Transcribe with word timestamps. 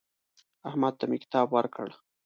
احمد 0.69 0.93
ته 0.99 1.05
مې 1.09 1.17
کتاب 1.23 1.47
ورکړ. 1.51 1.87